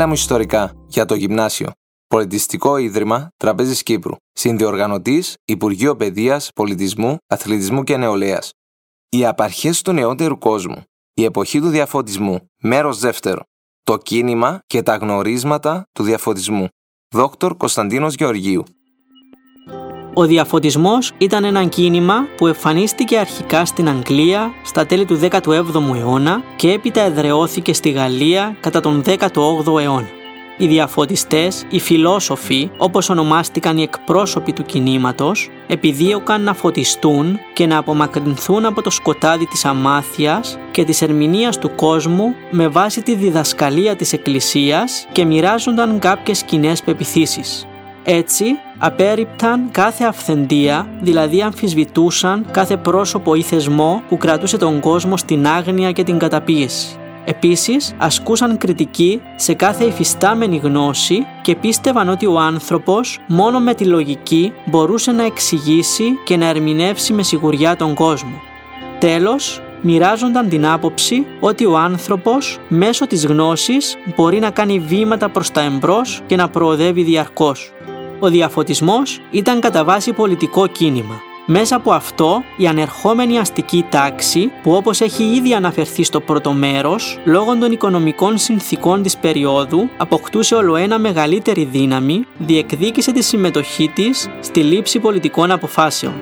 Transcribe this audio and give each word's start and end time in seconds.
Μίλα 0.00 0.12
μου 0.12 0.18
ιστορικά 0.18 0.72
για 0.86 1.04
το 1.04 1.14
γυμνάσιο. 1.14 1.70
Πολιτιστικό 2.06 2.76
Ίδρυμα 2.76 3.28
Τραπέζης 3.36 3.82
Κύπρου. 3.82 4.14
Συνδιοργανωτής 4.32 5.36
Υπουργείο 5.44 5.96
Παιδείας, 5.96 6.50
Πολιτισμού, 6.54 7.16
Αθλητισμού 7.26 7.84
και 7.84 7.96
Νεολαίας. 7.96 8.50
Οι 9.08 9.26
απαρχές 9.26 9.82
του 9.82 9.92
νεότερου 9.92 10.38
κόσμου. 10.38 10.82
Η 11.14 11.24
εποχή 11.24 11.60
του 11.60 11.68
διαφωτισμού. 11.68 12.38
Μέρος 12.62 12.98
δεύτερο. 12.98 13.42
Το 13.82 13.96
κίνημα 13.98 14.60
και 14.66 14.82
τα 14.82 14.96
γνωρίσματα 14.96 15.84
του 15.92 16.02
διαφωτισμού. 16.02 16.68
Δόκτωρ 17.14 17.56
Κωνσταντίνος 17.56 18.14
Γεωργίου. 18.14 18.64
Ο 20.14 20.24
διαφωτισμός 20.26 21.12
ήταν 21.18 21.44
ένα 21.44 21.64
κίνημα 21.64 22.26
που 22.36 22.46
εμφανίστηκε 22.46 23.18
αρχικά 23.18 23.64
στην 23.64 23.88
Αγγλία 23.88 24.52
στα 24.62 24.86
τέλη 24.86 25.04
του 25.04 25.20
17ου 25.22 25.96
αιώνα 25.96 26.42
και 26.56 26.72
έπειτα 26.72 27.00
εδρεώθηκε 27.00 27.72
στη 27.72 27.90
Γαλλία 27.90 28.56
κατά 28.60 28.80
τον 28.80 29.02
18ο 29.06 29.80
αιώνα. 29.80 30.08
Οι 30.56 30.66
διαφωτιστές, 30.66 31.64
οι 31.70 31.80
φιλόσοφοι, 31.80 32.70
όπως 32.76 33.08
ονομάστηκαν 33.08 33.76
οι 33.76 33.82
εκπρόσωποι 33.82 34.52
του 34.52 34.62
κινήματος, 34.62 35.50
επιδίωκαν 35.66 36.42
να 36.42 36.54
φωτιστούν 36.54 37.38
και 37.52 37.66
να 37.66 37.78
απομακρυνθούν 37.78 38.64
από 38.64 38.82
το 38.82 38.90
σκοτάδι 38.90 39.46
της 39.46 39.64
αμάθειας 39.64 40.58
και 40.70 40.84
της 40.84 41.02
ερμηνείας 41.02 41.58
του 41.58 41.74
κόσμου 41.74 42.34
με 42.50 42.68
βάση 42.68 43.02
τη 43.02 43.14
διδασκαλία 43.14 43.96
της 43.96 44.12
Εκκλησίας 44.12 45.06
και 45.12 45.24
μοιράζονταν 45.24 45.98
κάποιες 45.98 46.42
κοινές 46.42 46.82
πεπιθήσεις. 46.82 47.69
Έτσι, 48.04 48.44
απέρριπταν 48.78 49.68
κάθε 49.70 50.04
αυθεντία, 50.04 50.86
δηλαδή 51.00 51.42
αμφισβητούσαν 51.42 52.46
κάθε 52.50 52.76
πρόσωπο 52.76 53.34
ή 53.34 53.42
θεσμό 53.42 54.02
που 54.08 54.16
κρατούσε 54.16 54.56
τον 54.56 54.80
κόσμο 54.80 55.16
στην 55.16 55.46
άγνοια 55.46 55.92
και 55.92 56.04
την 56.04 56.18
καταπίεση. 56.18 56.94
Επίσης, 57.24 57.94
ασκούσαν 57.98 58.58
κριτική 58.58 59.20
σε 59.36 59.54
κάθε 59.54 59.84
υφιστάμενη 59.84 60.56
γνώση 60.56 61.26
και 61.42 61.56
πίστευαν 61.56 62.08
ότι 62.08 62.26
ο 62.26 62.38
άνθρωπος 62.38 63.18
μόνο 63.28 63.60
με 63.60 63.74
τη 63.74 63.84
λογική 63.84 64.52
μπορούσε 64.64 65.12
να 65.12 65.24
εξηγήσει 65.24 66.04
και 66.24 66.36
να 66.36 66.46
ερμηνεύσει 66.46 67.12
με 67.12 67.22
σιγουριά 67.22 67.76
τον 67.76 67.94
κόσμο. 67.94 68.40
Τέλος, 68.98 69.62
μοιράζονταν 69.82 70.48
την 70.48 70.66
άποψη 70.66 71.26
ότι 71.40 71.66
ο 71.66 71.78
άνθρωπος 71.78 72.58
μέσω 72.68 73.06
της 73.06 73.26
γνώσης 73.26 73.96
μπορεί 74.16 74.38
να 74.38 74.50
κάνει 74.50 74.78
βήματα 74.78 75.28
προς 75.28 75.50
τα 75.50 75.60
εμπρός 75.60 76.22
και 76.26 76.36
να 76.36 76.48
προοδεύει 76.48 77.02
διαρκώς. 77.02 77.72
Ο 78.22 78.28
διαφωτισμός 78.28 79.20
ήταν 79.30 79.60
κατά 79.60 79.84
βάση 79.84 80.12
πολιτικό 80.12 80.66
κίνημα. 80.66 81.20
Μέσα 81.46 81.76
από 81.76 81.92
αυτό, 81.92 82.42
η 82.56 82.66
ανερχόμενη 82.66 83.38
αστική 83.38 83.84
τάξη, 83.88 84.50
που 84.62 84.72
όπως 84.72 85.00
έχει 85.00 85.24
ήδη 85.24 85.54
αναφερθεί 85.54 86.02
στο 86.02 86.20
πρώτο 86.20 86.52
μέρος, 86.52 87.18
λόγω 87.24 87.56
των 87.56 87.72
οικονομικών 87.72 88.38
συνθήκων 88.38 89.02
της 89.02 89.16
περίοδου, 89.16 89.88
αποκτούσε 89.96 90.54
ολοένα 90.54 90.98
μεγαλύτερη 90.98 91.64
δύναμη, 91.64 92.24
διεκδίκησε 92.38 93.12
τη 93.12 93.22
συμμετοχή 93.22 93.88
της 93.88 94.28
στη 94.40 94.60
λήψη 94.62 94.98
πολιτικών 94.98 95.50
αποφάσεων. 95.50 96.14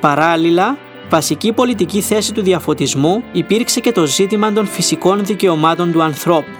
Παράλληλα, 0.00 0.78
βασική 1.10 1.52
πολιτική 1.52 2.00
θέση 2.00 2.34
του 2.34 2.42
διαφωτισμού 2.42 3.22
υπήρξε 3.32 3.80
και 3.80 3.92
το 3.92 4.06
ζήτημα 4.06 4.52
των 4.52 4.66
φυσικών 4.66 5.24
δικαιωμάτων 5.24 5.92
του 5.92 6.02
ανθρώπου. 6.02 6.50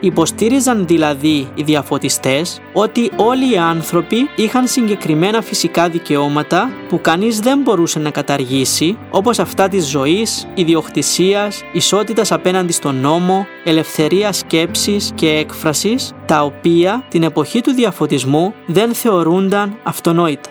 Υποστήριζαν 0.00 0.86
δηλαδή 0.86 1.48
οι 1.54 1.62
διαφωτιστές 1.62 2.60
ότι 2.72 3.10
όλοι 3.16 3.52
οι 3.52 3.56
άνθρωποι 3.56 4.16
είχαν 4.36 4.66
συγκεκριμένα 4.66 5.42
φυσικά 5.42 5.88
δικαιώματα 5.88 6.70
που 6.88 7.00
κανείς 7.00 7.40
δεν 7.40 7.58
μπορούσε 7.58 7.98
να 7.98 8.10
καταργήσει 8.10 8.98
όπως 9.10 9.38
αυτά 9.38 9.68
της 9.68 9.86
ζωής, 9.86 10.46
ιδιοκτησίας, 10.54 11.62
ισότητας 11.72 12.32
απέναντι 12.32 12.72
στον 12.72 12.96
νόμο, 12.96 13.46
ελευθερίας 13.64 14.38
σκέψης 14.38 15.12
και 15.14 15.28
έκφρασης 15.28 16.12
τα 16.26 16.42
οποία 16.42 17.04
την 17.08 17.22
εποχή 17.22 17.60
του 17.60 17.72
διαφωτισμού 17.72 18.54
δεν 18.66 18.94
θεωρούνταν 18.94 19.78
αυτονόητα. 19.82 20.50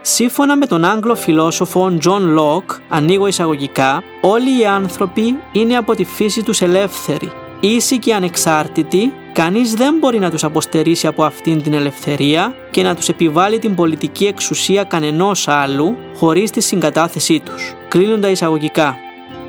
Σύμφωνα 0.00 0.56
με 0.56 0.66
τον 0.66 0.84
Άγγλο 0.84 1.14
φιλόσοφο 1.14 1.98
John 2.04 2.38
Locke, 2.38 2.80
ανοίγω 2.88 3.26
εισαγωγικά, 3.26 4.02
όλοι 4.20 4.60
οι 4.60 4.66
άνθρωποι 4.66 5.36
είναι 5.52 5.76
από 5.76 5.94
τη 5.94 6.04
φύση 6.04 6.42
τους 6.42 6.60
ελεύθεροι 6.60 7.32
ίσοι 7.66 7.98
και 7.98 8.14
ανεξάρτητοι, 8.14 9.12
κανείς 9.32 9.74
δεν 9.74 9.96
μπορεί 9.98 10.18
να 10.18 10.30
τους 10.30 10.44
αποστερήσει 10.44 11.06
από 11.06 11.24
αυτήν 11.24 11.62
την 11.62 11.72
ελευθερία 11.72 12.54
και 12.70 12.82
να 12.82 12.94
τους 12.94 13.08
επιβάλλει 13.08 13.58
την 13.58 13.74
πολιτική 13.74 14.24
εξουσία 14.24 14.84
κανενός 14.84 15.48
άλλου 15.48 15.96
χωρίς 16.16 16.50
τη 16.50 16.60
συγκατάθεσή 16.60 17.40
τους. 17.40 17.74
Κλείνουν 17.88 18.20
τα 18.20 18.28
εισαγωγικά. 18.28 18.96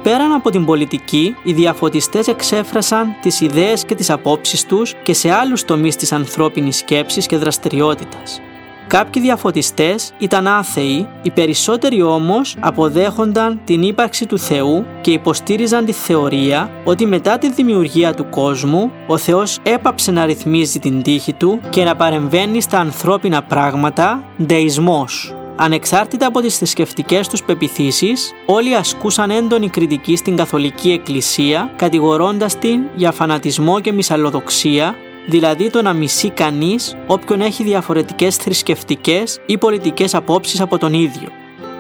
Πέραν 0.04 0.32
από 0.32 0.50
την 0.50 0.66
πολιτική, 0.66 1.36
οι 1.44 1.54
διαφωτιστές 1.54 2.28
εξέφρασαν 2.28 3.16
τις 3.22 3.42
ιδέες 3.42 3.86
και 3.86 3.96
τις 3.96 4.10
απόψεις 4.10 4.66
τους 4.66 4.94
και 5.04 5.14
σε 5.14 5.32
άλλους 5.32 5.66
τομείς 5.66 5.96
της 5.96 6.12
ανθρώπινης 6.12 6.78
σκέψης 6.78 7.26
και 7.26 7.38
δραστηριότητας. 7.38 8.42
Κάποιοι 8.88 9.22
διαφωτιστές 9.22 10.14
ήταν 10.18 10.48
άθεοι, 10.48 11.08
οι 11.22 11.32
περισσότεροι 11.32 12.02
όμως 12.02 12.56
αποδέχονταν 12.60 13.60
την 13.66 13.82
ύπαρξη 13.82 14.26
του 14.26 14.40
Θεού 14.40 14.86
και 15.02 15.12
υποστήριζαν 15.12 15.86
τη 15.86 15.92
θεωρία 15.92 16.72
ότι 16.84 17.06
μετά 17.06 17.38
τη 17.38 17.52
δημιουργία 17.52 18.14
του 18.14 18.30
κόσμου 18.30 18.92
ο 19.08 19.18
Θεός 19.18 19.60
έπαψε 19.64 20.12
να 20.12 20.26
ρυθμίζει 20.26 20.80
την 20.80 21.02
τύχη 21.02 21.34
του 21.34 21.60
και 21.70 21.84
να 21.84 21.96
παρεμβαίνει 21.96 22.62
στα 22.62 22.80
ανθρώπινα 22.80 23.44
πράγματα, 23.44 24.24
δεϊσμός. 24.38 25.36
Ανεξάρτητα 25.56 26.28
από 26.28 26.42
τις 26.42 26.58
θρησκευτικές 26.58 27.28
τους 27.28 27.44
πεπιθήσεις, 27.44 28.34
όλοι 28.46 28.76
ασκούσαν 28.76 29.30
έντονη 29.30 29.70
κριτική 29.70 30.16
στην 30.16 30.36
Καθολική 30.36 30.92
Εκκλησία, 30.92 31.72
κατηγορώντας 31.76 32.58
την 32.58 32.80
για 32.96 33.12
φανατισμό 33.12 33.80
και 33.80 33.92
μυσαλλοδοξία 33.92 34.96
δηλαδή 35.28 35.70
το 35.70 35.82
να 35.82 35.94
μισεί 35.94 36.30
κανείς 36.30 36.98
όποιον 37.08 37.42
έχει 37.42 37.64
διαφορετικές 37.64 38.36
θρησκευτικές 38.36 39.40
ή 39.46 39.58
πολιτικές 39.58 40.16
απόψεις 40.16 40.62
από 40.62 40.78
τον 40.78 40.94
ίδιο. 40.94 41.30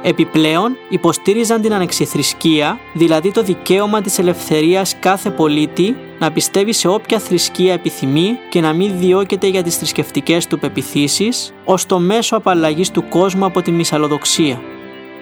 Επιπλέον, 0.01 0.75
υποστήριζαν 0.89 1.61
την 1.61 1.73
ανεξιθρησκεία, 1.73 2.79
δηλαδή 2.93 3.31
το 3.31 3.43
δικαίωμα 3.43 4.01
της 4.01 4.19
ελευθερίας 4.19 4.95
κάθε 4.99 5.29
πολίτη 5.29 5.95
να 6.19 6.31
πιστεύει 6.31 6.73
σε 6.73 6.87
όποια 6.87 7.19
θρησκεία 7.19 7.73
επιθυμεί 7.73 8.37
και 8.49 8.61
να 8.61 8.73
μην 8.73 8.99
διώκεται 8.99 9.47
για 9.47 9.63
τις 9.63 9.77
θρησκευτικές 9.77 10.47
του 10.47 10.59
πεπιθήσεις, 10.59 11.53
ως 11.65 11.85
το 11.85 11.99
μέσο 11.99 12.35
απαλλαγής 12.35 12.91
του 12.91 13.07
κόσμου 13.09 13.45
από 13.45 13.61
τη 13.61 13.71
μυσαλλοδοξία. 13.71 14.61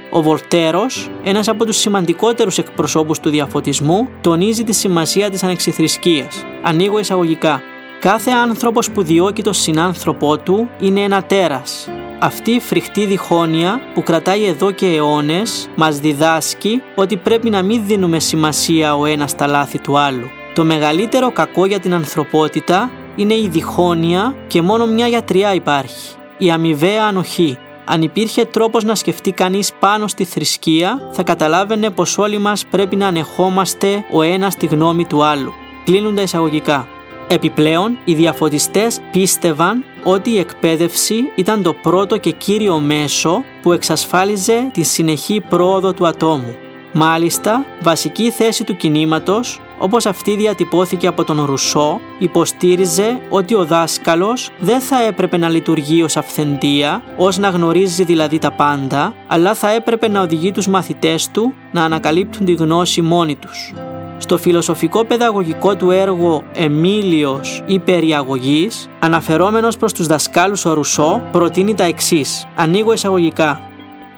Ο 0.10 0.22
Βολτέρος, 0.22 1.10
ένας 1.24 1.48
από 1.48 1.66
τους 1.66 1.78
σημαντικότερους 1.78 2.58
εκπροσώπους 2.58 3.20
του 3.20 3.30
διαφωτισμού, 3.30 4.10
τονίζει 4.22 4.64
τη 4.64 4.74
σημασία 4.74 5.30
της 5.30 5.44
ανεξιθρησκείας. 5.44 6.46
Ανοίγω 6.62 7.00
εισαγωγικά. 7.00 7.62
Κάθε 8.00 8.32
άνθρωπος 8.32 8.92
που 8.92 9.04
διώκει 9.04 9.42
τον 9.42 9.54
συνάνθρωπό 9.54 10.38
του 10.38 10.70
είναι 10.80 11.02
ένα 11.02 11.24
τέρας. 11.24 11.90
Αυτή 12.20 12.52
η 12.52 12.60
φρικτή 12.60 13.06
διχόνοια 13.06 13.80
που 13.94 14.04
κρατάει 14.04 14.46
εδώ 14.46 14.72
και 14.72 14.86
αιώνες 14.86 15.70
μας 15.76 16.00
διδάσκει 16.00 16.82
ότι 16.96 17.18
πρέπει 17.18 17.50
να 17.50 17.62
μην 17.62 17.86
δίνουμε 17.86 18.20
σημασία 18.20 18.96
ο 18.96 19.06
ένας 19.06 19.32
στα 19.32 19.48
λάθη 19.48 19.80
του 19.80 19.98
άλλου. 19.98 20.30
Το 20.56 20.64
μεγαλύτερο 20.64 21.32
κακό 21.32 21.66
για 21.66 21.80
την 21.80 21.94
ανθρωπότητα 21.94 22.92
είναι 23.16 23.34
η 23.34 23.48
διχόνοια 23.48 24.36
και 24.48 24.62
μόνο 24.62 24.86
μια 24.86 25.08
γιατριά 25.08 25.54
υπάρχει. 25.54 26.16
Η 26.38 26.52
αμοιβαία 26.52 27.06
ανοχή. 27.06 27.58
Αν 27.86 28.02
υπήρχε 28.02 28.46
τρόπος 28.46 28.84
να 28.84 28.96
σκεφτεί 28.96 29.32
κανείς 29.32 29.72
πάνω 29.80 30.08
στη 30.08 30.24
θρησκεία, 30.24 31.10
θα 31.12 31.24
καταλάβαινε 31.24 31.90
πως 31.90 32.18
όλοι 32.18 32.38
μας 32.38 32.66
πρέπει 32.66 32.96
να 32.96 33.08
ανεχόμαστε 33.08 34.06
ο 34.12 34.22
ένας 34.22 34.56
τη 34.56 34.66
γνώμη 34.66 35.06
του 35.06 35.24
άλλου. 35.24 35.54
Κλείνουν 35.86 36.16
τα 36.16 36.22
εισαγωγικά. 36.22 36.88
Επιπλέον, 37.28 37.98
οι 38.06 38.14
διαφωτιστές 38.14 39.00
πίστευαν 39.12 39.84
ότι 40.04 40.30
η 40.30 40.40
εκπαίδευση 40.40 41.16
ήταν 41.36 41.62
το 41.62 41.74
πρώτο 41.74 42.18
και 42.18 42.32
κύριο 42.32 42.80
μέσο 42.80 43.44
που 43.62 43.72
εξασφάλιζε 43.72 44.70
τη 44.74 44.84
συνεχή 44.84 45.42
πρόοδο 45.50 45.94
του 45.94 46.08
ατόμου. 46.08 46.56
Μάλιστα, 46.94 47.66
βασική 47.82 48.32
θέση 48.32 48.64
του 48.64 48.76
κινήματος, 48.76 49.62
όπως 49.80 50.06
αυτή 50.06 50.36
διατυπώθηκε 50.36 51.08
από 51.08 51.24
τον 51.24 51.46
Ρουσό, 51.46 52.00
υποστήριζε 52.20 53.22
ότι 53.30 53.56
ο 53.56 53.66
δάσκαλος 53.66 54.50
δεν 54.60 54.80
θα 54.80 55.04
έπρεπε 55.04 55.38
να 55.38 55.50
λειτουργεί 55.50 56.04
ως 56.04 56.18
αυθεντία, 56.18 57.04
ως 57.18 57.38
να 57.38 57.50
γνωρίζει 57.50 58.04
δηλαδή 58.04 58.40
τα 58.40 58.52
πάντα, 58.52 59.14
αλλά 59.28 59.54
θα 59.54 59.70
έπρεπε 59.70 60.08
να 60.08 60.22
οδηγεί 60.22 60.52
τους 60.52 60.68
μαθητές 60.68 61.30
του 61.32 61.54
να 61.72 61.84
ανακαλύπτουν 61.84 62.46
τη 62.46 62.54
γνώση 62.54 63.02
μόνοι 63.02 63.36
τους. 63.36 63.74
Στο 64.18 64.38
φιλοσοφικό 64.38 65.04
παιδαγωγικό 65.04 65.76
του 65.76 65.92
έργο 65.92 66.44
«Εμίλιος 66.54 67.64
ή 67.66 67.80
περιαγωγής», 67.80 68.90
αναφερόμενος 69.00 69.78
προς 69.78 69.94
τους 69.94 70.08
δασκάλους 70.08 70.66
ο 70.66 70.74
Ρουσό, 70.74 71.22
προτείνει 71.32 71.74
τα 71.74 71.84
εξής. 71.84 72.48
Ανοίγω 72.56 72.94
εισαγωγικά. 72.94 73.62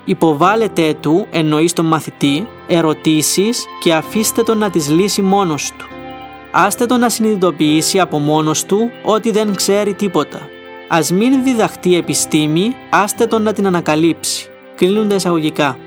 Υποβάλλετε 0.05 0.97
του, 0.99 1.27
εννοείς 1.31 1.71
στον 1.71 1.85
μαθητή, 1.85 2.47
ερωτήσεις 2.67 3.65
και 3.79 3.93
αφήστε 3.93 4.43
τον 4.43 4.57
να 4.57 4.69
τις 4.69 4.89
λύσει 4.89 5.21
μόνος 5.21 5.71
του. 5.77 5.85
Άστε 6.51 6.85
τον 6.85 6.99
να 6.99 7.09
συνειδητοποιήσει 7.09 7.99
από 7.99 8.19
μόνος 8.19 8.65
του 8.65 8.91
ότι 9.03 9.31
δεν 9.31 9.55
ξέρει 9.55 9.93
τίποτα. 9.93 10.39
Ας 10.87 11.11
μην 11.11 11.43
διδαχτεί 11.43 11.95
επιστήμη, 11.95 12.75
άστε 12.89 13.25
τον 13.25 13.41
να 13.41 13.53
την 13.53 13.67
ανακαλύψει. 13.67 14.49
Κλείνουν 14.75 15.09
τα 15.09 15.15
εισαγωγικά. 15.15 15.77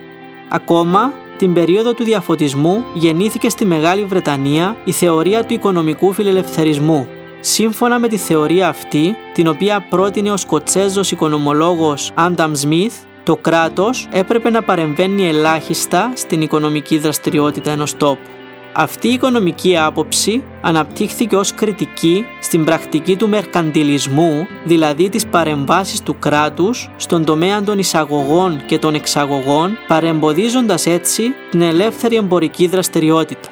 Ακόμα, 0.49 1.12
την 1.41 1.53
περίοδο 1.53 1.95
του 1.95 2.05
διαφωτισμού 2.05 2.85
γεννήθηκε 2.95 3.49
στη 3.49 3.65
Μεγάλη 3.65 4.05
Βρετανία 4.05 4.77
η 4.85 4.93
θεωρία 4.93 5.45
του 5.45 5.55
οικονομικού 5.55 6.13
φιλελευθερισμού. 6.13 7.09
Σύμφωνα 7.41 7.99
με 7.99 8.09
τη 8.09 8.17
θεωρία 8.17 8.69
αυτή, 8.69 9.17
την 9.35 9.47
οποία 9.47 9.87
πρότεινε 9.91 10.31
ο 10.31 10.37
Σκοτσέζος 10.37 11.11
οικονομολόγος 11.11 12.11
Άνταμ 12.15 12.55
Σμιθ, 12.55 12.95
το 13.23 13.37
κράτος 13.37 14.09
έπρεπε 14.13 14.51
να 14.51 14.63
παρεμβαίνει 14.63 15.29
ελάχιστα 15.29 16.13
στην 16.15 16.41
οικονομική 16.41 16.99
δραστηριότητα 16.99 17.71
ενός 17.71 17.97
τόπου. 17.97 18.40
Αυτή 18.73 19.09
η 19.09 19.13
οικονομική 19.13 19.77
άποψη 19.77 20.43
αναπτύχθηκε 20.61 21.37
ως 21.37 21.55
κριτική 21.55 22.25
στην 22.41 22.65
πρακτική 22.65 23.17
του 23.17 23.29
μερκαντιλισμού, 23.29 24.47
δηλαδή 24.65 25.09
της 25.09 25.27
παρεμβάσης 25.27 26.03
του 26.03 26.19
κράτους 26.19 26.91
στον 26.97 27.25
τομέα 27.25 27.63
των 27.63 27.79
εισαγωγών 27.79 28.63
και 28.67 28.79
των 28.79 28.95
εξαγωγών, 28.95 29.79
παρεμποδίζοντας 29.87 30.87
έτσι 30.87 31.23
την 31.51 31.63
ελεύθερη 31.63 32.17
εμπορική 32.17 32.67
δραστηριότητα. 32.67 33.49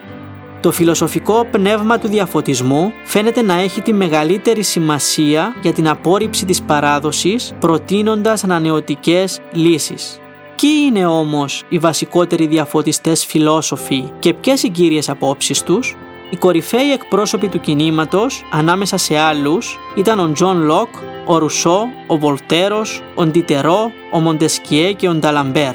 Το 0.60 0.72
φιλοσοφικό 0.72 1.46
πνεύμα 1.50 1.98
του 1.98 2.08
διαφωτισμού 2.08 2.92
φαίνεται 3.04 3.42
να 3.42 3.54
έχει 3.54 3.80
τη 3.80 3.92
μεγαλύτερη 3.92 4.62
σημασία 4.62 5.54
για 5.62 5.72
την 5.72 5.88
απόρριψη 5.88 6.44
της 6.44 6.62
παράδοσης, 6.62 7.54
προτείνοντας 7.60 8.44
ανανεωτικές 8.44 9.40
λύσεις. 9.52 10.20
Ποιοι 10.60 10.70
είναι 10.86 11.06
όμως 11.06 11.64
οι 11.68 11.78
βασικότεροι 11.78 12.46
διαφωτιστές 12.46 13.26
φιλόσοφοι 13.26 14.04
και 14.18 14.34
ποιες 14.34 14.62
οι 14.62 14.68
κύριες 14.68 15.08
απόψεις 15.08 15.62
τους; 15.62 15.96
Οι 16.30 16.36
κορυφαίοι 16.36 16.92
εκπρόσωποι 16.92 17.48
του 17.48 17.60
κινήματος, 17.60 18.44
ανάμεσα 18.52 18.96
σε 18.96 19.18
άλλους, 19.18 19.78
ήταν 19.96 20.18
ο 20.18 20.32
Τζον 20.32 20.62
Λοκ, 20.62 20.88
ο 21.26 21.38
Ρουσό, 21.38 21.88
ο 22.06 22.18
Βολτέρος, 22.18 23.02
ο 23.14 23.26
Ντιντερό, 23.26 23.92
ο 24.12 24.20
Μοντεσκιέ 24.20 24.92
και 24.92 25.08
ο 25.08 25.14
Νταλαμπέρ. 25.14 25.74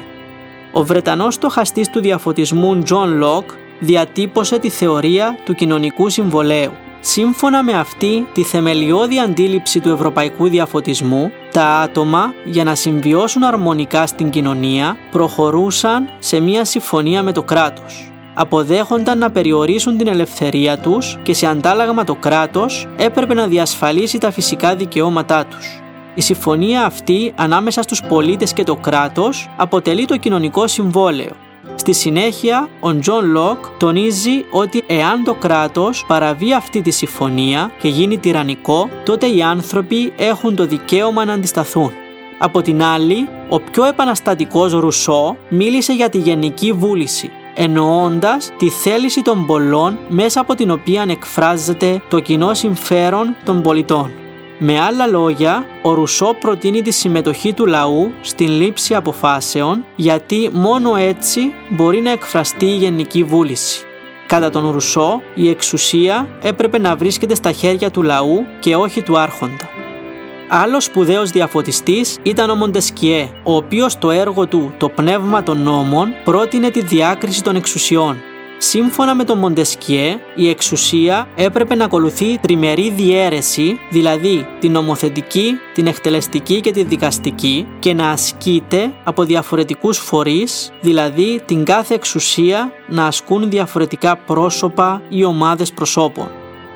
Ο 0.72 0.84
Βρετανός 0.84 1.34
στοχαστής 1.34 1.90
του 1.90 2.00
διαφωτισμού 2.00 2.82
Τζον 2.82 3.16
Λοκ 3.16 3.50
διατύπωσε 3.78 4.58
τη 4.58 4.68
θεωρία 4.68 5.38
του 5.44 5.54
κοινωνικού 5.54 6.08
συμβολαίου. 6.08 6.72
Σύμφωνα 7.00 7.62
με 7.62 7.72
αυτή 7.72 8.26
τη 8.32 8.42
θεμελιώδη 8.42 9.18
αντίληψη 9.18 9.80
του 9.80 9.88
ευρωπαϊκού 9.88 10.48
διαφωτισμού, 10.48 11.32
τα 11.54 11.66
άτομα 11.66 12.34
για 12.44 12.64
να 12.64 12.74
συμβιώσουν 12.74 13.42
αρμονικά 13.44 14.06
στην 14.06 14.30
κοινωνία 14.30 14.96
προχωρούσαν 15.10 16.08
σε 16.18 16.40
μια 16.40 16.64
συμφωνία 16.64 17.22
με 17.22 17.32
το 17.32 17.42
κράτος. 17.42 18.12
Αποδέχονταν 18.34 19.18
να 19.18 19.30
περιορίσουν 19.30 19.96
την 19.96 20.08
ελευθερία 20.08 20.78
τους 20.78 21.18
και 21.22 21.34
σε 21.34 21.46
αντάλλαγμα 21.46 22.04
το 22.04 22.14
κράτος 22.14 22.88
έπρεπε 22.96 23.34
να 23.34 23.46
διασφαλίσει 23.46 24.18
τα 24.18 24.30
φυσικά 24.30 24.76
δικαιώματά 24.76 25.46
τους. 25.46 25.82
Η 26.14 26.20
συμφωνία 26.20 26.84
αυτή 26.84 27.32
ανάμεσα 27.36 27.82
στους 27.82 28.02
πολίτες 28.08 28.52
και 28.52 28.64
το 28.64 28.76
κράτος 28.76 29.50
αποτελεί 29.56 30.04
το 30.04 30.16
κοινωνικό 30.16 30.66
συμβόλαιο 30.66 31.43
Στη 31.74 31.92
συνέχεια, 31.92 32.68
ο 32.80 32.98
Τζον 32.98 33.30
Λοκ 33.30 33.58
τονίζει 33.78 34.44
ότι 34.50 34.84
εάν 34.86 35.24
το 35.24 35.34
κράτος 35.34 36.04
παραβεί 36.06 36.54
αυτή 36.54 36.82
τη 36.82 36.90
συμφωνία 36.90 37.70
και 37.80 37.88
γίνει 37.88 38.18
τυραννικό, 38.18 38.88
τότε 39.04 39.26
οι 39.26 39.42
άνθρωποι 39.42 40.12
έχουν 40.16 40.56
το 40.56 40.66
δικαίωμα 40.66 41.24
να 41.24 41.32
αντισταθούν. 41.32 41.92
Από 42.38 42.62
την 42.62 42.82
άλλη, 42.82 43.28
ο 43.48 43.60
πιο 43.60 43.84
επαναστατικός 43.84 44.72
Ρουσό 44.72 45.36
μίλησε 45.48 45.92
για 45.92 46.08
τη 46.08 46.18
γενική 46.18 46.72
βούληση, 46.72 47.30
εννοώντας 47.54 48.52
τη 48.58 48.68
θέληση 48.68 49.22
των 49.22 49.46
πολλών 49.46 49.98
μέσα 50.08 50.40
από 50.40 50.54
την 50.54 50.70
οποία 50.70 51.04
εκφράζεται 51.08 52.02
το 52.08 52.20
κοινό 52.20 52.54
συμφέρον 52.54 53.36
των 53.44 53.62
πολιτών. 53.62 54.10
Με 54.66 54.80
άλλα 54.80 55.06
λόγια, 55.06 55.66
ο 55.82 55.94
Ρουσό 55.94 56.36
προτείνει 56.40 56.82
τη 56.82 56.90
συμμετοχή 56.90 57.52
του 57.52 57.66
λαού 57.66 58.12
στην 58.20 58.48
λήψη 58.48 58.94
αποφάσεων 58.94 59.84
γιατί 59.96 60.50
μόνο 60.52 60.96
έτσι 60.96 61.40
μπορεί 61.68 62.00
να 62.00 62.10
εκφραστεί 62.10 62.66
η 62.66 62.76
γενική 62.76 63.24
βούληση. 63.24 63.84
Κατά 64.26 64.50
τον 64.50 64.70
Ρουσό, 64.70 65.22
η 65.34 65.48
εξουσία 65.48 66.28
έπρεπε 66.42 66.78
να 66.78 66.96
βρίσκεται 66.96 67.34
στα 67.34 67.52
χέρια 67.52 67.90
του 67.90 68.02
λαού 68.02 68.46
και 68.60 68.76
όχι 68.76 69.02
του 69.02 69.18
άρχοντα. 69.18 69.68
Άλλος 70.48 70.84
σπουδαίος 70.84 71.30
διαφωτιστής 71.30 72.18
ήταν 72.22 72.50
ο 72.50 72.54
Μοντεσκιέ, 72.54 73.28
ο 73.42 73.56
οποίος 73.56 73.92
στο 73.92 74.10
έργο 74.10 74.46
του 74.46 74.74
«Το 74.78 74.88
πνεύμα 74.88 75.42
των 75.42 75.62
νόμων» 75.62 76.08
πρότεινε 76.24 76.70
τη 76.70 76.80
διάκριση 76.80 77.42
των 77.42 77.56
εξουσιών 77.56 78.16
Σύμφωνα 78.66 79.14
με 79.14 79.24
τον 79.24 79.38
Μοντεσκιέ, 79.38 80.18
η 80.34 80.48
εξουσία 80.48 81.28
έπρεπε 81.34 81.74
να 81.74 81.84
ακολουθεί 81.84 82.38
τριμερή 82.38 82.90
διαίρεση, 82.90 83.78
δηλαδή 83.90 84.46
την 84.60 84.72
νομοθετική, 84.72 85.50
την 85.74 85.86
εκτελεστική 85.86 86.60
και 86.60 86.70
τη 86.70 86.82
δικαστική 86.84 87.66
και 87.78 87.94
να 87.94 88.10
ασκείται 88.10 88.92
από 89.04 89.24
διαφορετικούς 89.24 89.98
φορείς, 89.98 90.72
δηλαδή 90.80 91.42
την 91.44 91.64
κάθε 91.64 91.94
εξουσία 91.94 92.72
να 92.88 93.06
ασκούν 93.06 93.50
διαφορετικά 93.50 94.16
πρόσωπα 94.16 95.02
ή 95.08 95.24
ομάδες 95.24 95.72
προσώπων. 95.72 96.30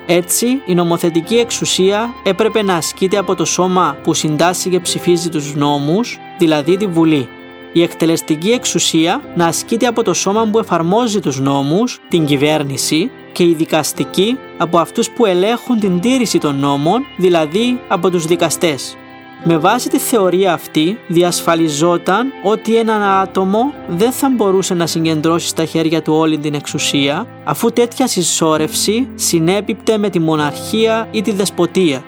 Έτσι, 0.06 0.46
η 0.66 0.74
νομοθετική 0.74 1.36
εξουσία 1.36 2.14
έπρεπε 2.22 2.62
να 2.62 2.74
ασκείται 2.74 3.18
από 3.18 3.34
το 3.34 3.44
σώμα 3.44 3.96
που 4.02 4.14
συντάσσει 4.14 4.70
και 4.70 4.80
ψηφίζει 4.80 5.28
τους 5.28 5.54
νόμους, 5.54 6.18
δηλαδή 6.38 6.76
τη 6.76 6.86
Βουλή 6.86 7.28
η 7.72 7.82
εκτελεστική 7.82 8.50
εξουσία 8.50 9.20
να 9.36 9.46
ασκείται 9.46 9.86
από 9.86 10.02
το 10.02 10.14
σώμα 10.14 10.48
που 10.50 10.58
εφαρμόζει 10.58 11.20
τους 11.20 11.40
νόμους, 11.40 12.00
την 12.08 12.24
κυβέρνηση 12.24 13.10
και 13.32 13.44
η 13.44 13.54
δικαστική 13.54 14.38
από 14.58 14.78
αυτούς 14.78 15.10
που 15.10 15.26
ελέγχουν 15.26 15.78
την 15.78 16.00
τήρηση 16.00 16.38
των 16.38 16.58
νόμων, 16.58 17.04
δηλαδή 17.16 17.80
από 17.88 18.10
τους 18.10 18.24
δικαστές. 18.24 18.96
Με 19.44 19.56
βάση 19.56 19.88
τη 19.88 19.98
θεωρία 19.98 20.52
αυτή 20.52 20.98
διασφαλιζόταν 21.08 22.32
ότι 22.42 22.76
ένα 22.76 23.20
άτομο 23.20 23.72
δεν 23.88 24.12
θα 24.12 24.30
μπορούσε 24.30 24.74
να 24.74 24.86
συγκεντρώσει 24.86 25.48
στα 25.48 25.64
χέρια 25.64 26.02
του 26.02 26.14
όλη 26.14 26.38
την 26.38 26.54
εξουσία 26.54 27.26
αφού 27.44 27.72
τέτοια 27.72 28.06
συσσόρευση 28.06 29.08
συνέπιπτε 29.14 29.98
με 29.98 30.10
τη 30.10 30.18
μοναρχία 30.18 31.08
ή 31.10 31.22
τη 31.22 31.32
δεσποτεία. 31.32 32.02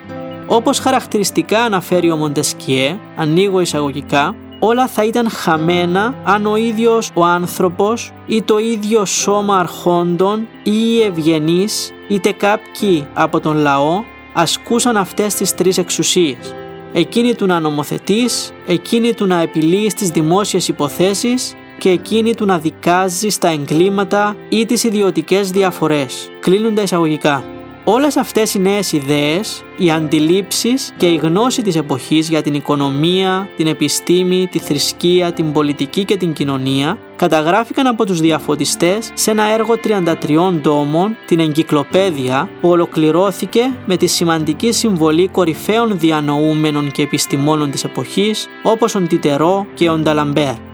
Όπως 0.47 0.79
χαρακτηριστικά 0.79 1.59
αναφέρει 1.59 2.11
ο 2.11 2.15
Μοντεσκιέ, 2.15 2.99
ανοίγω 3.15 3.59
εισαγωγικά, 3.59 4.35
όλα 4.63 4.87
θα 4.87 5.03
ήταν 5.03 5.29
χαμένα 5.29 6.15
αν 6.23 6.45
ο 6.45 6.55
ίδιος 6.55 7.09
ο 7.13 7.25
άνθρωπος 7.25 8.11
ή 8.25 8.41
το 8.41 8.57
ίδιο 8.57 9.05
σώμα 9.05 9.57
αρχόντων 9.59 10.47
ή 10.63 10.71
οι 10.71 11.01
ευγενείς 11.01 11.91
είτε 12.07 12.31
κάποιοι 12.31 13.07
από 13.13 13.39
τον 13.39 13.57
λαό 13.57 14.03
ασκούσαν 14.33 14.97
αυτές 14.97 15.33
τις 15.33 15.55
τρεις 15.55 15.77
εξουσίες. 15.77 16.55
Εκείνη 16.93 17.35
του 17.35 17.45
να 17.45 17.59
νομοθετείς, 17.59 18.53
εκείνη 18.67 19.13
του 19.13 19.25
να 19.25 19.41
επιλύεις 19.41 19.93
τις 19.93 20.09
δημόσιες 20.09 20.67
υποθέσεις 20.67 21.55
και 21.77 21.89
εκείνη 21.89 22.35
του 22.35 22.45
να 22.45 22.57
δικάζεις 22.59 23.33
στα 23.33 23.47
εγκλήματα 23.47 24.35
ή 24.49 24.65
τις 24.65 24.83
ιδιωτικές 24.83 25.51
διαφορές. 25.51 26.29
Κλείνουν 26.39 26.75
τα 26.75 26.81
εισαγωγικά. 26.81 27.50
Όλες 27.83 28.17
αυτές 28.17 28.53
οι 28.53 28.59
νέες 28.59 28.91
ιδέες, 28.91 29.63
οι 29.77 29.91
αντιλήψεις 29.91 30.93
και 30.97 31.05
η 31.05 31.15
γνώση 31.15 31.61
της 31.61 31.75
εποχής 31.75 32.29
για 32.29 32.41
την 32.41 32.53
οικονομία, 32.53 33.49
την 33.57 33.67
επιστήμη, 33.67 34.47
τη 34.51 34.59
θρησκεία, 34.59 35.33
την 35.33 35.51
πολιτική 35.51 36.05
και 36.05 36.17
την 36.17 36.33
κοινωνία 36.33 36.97
καταγράφηκαν 37.15 37.87
από 37.87 38.05
τους 38.05 38.19
διαφωτιστές 38.19 39.11
σε 39.13 39.31
ένα 39.31 39.43
έργο 39.43 39.75
33 39.83 40.59
τόμων, 40.61 41.15
την 41.25 41.39
Εγκυκλοπαίδεια, 41.39 42.49
που 42.61 42.69
ολοκληρώθηκε 42.69 43.73
με 43.85 43.97
τη 43.97 44.07
σημαντική 44.07 44.71
συμβολή 44.71 45.27
κορυφαίων 45.27 45.99
διανοούμενων 45.99 46.91
και 46.91 47.01
επιστημόνων 47.01 47.71
της 47.71 47.83
εποχής 47.83 48.47
όπως 48.63 48.95
ο 48.95 48.99
Τιτερό 48.99 49.65
και 49.73 49.89
ο 49.89 49.97
Νταλαμπέρ. 49.97 50.70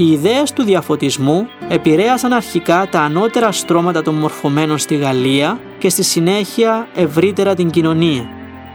Οι 0.00 0.12
ιδέες 0.12 0.52
του 0.52 0.62
διαφωτισμού 0.62 1.46
επηρέασαν 1.68 2.32
αρχικά 2.32 2.88
τα 2.90 3.00
ανώτερα 3.00 3.52
στρώματα 3.52 4.02
των 4.02 4.14
μορφωμένων 4.14 4.78
στη 4.78 4.96
Γαλλία 4.96 5.60
και 5.78 5.88
στη 5.88 6.02
συνέχεια 6.02 6.88
ευρύτερα 6.94 7.54
την 7.54 7.70
κοινωνία. 7.70 8.28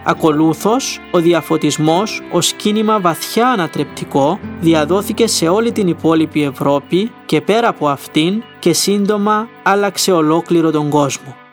Ακολούθως, 0.03 0.99
ο 1.11 1.19
διαφωτισμός 1.19 2.21
ως 2.31 2.53
κίνημα 2.53 2.99
βαθιά 2.99 3.47
ανατρεπτικό 3.47 4.39
διαδόθηκε 4.59 5.27
σε 5.27 5.47
όλη 5.47 5.71
την 5.71 5.87
υπόλοιπη 5.87 6.43
Ευρώπη 6.43 7.11
και 7.25 7.41
πέρα 7.41 7.67
από 7.67 7.87
αυτήν 7.87 8.43
και 8.59 8.73
σύντομα 8.73 9.47
άλλαξε 9.63 10.11
ολόκληρο 10.11 10.71
τον 10.71 10.89
κόσμο. 10.89 11.44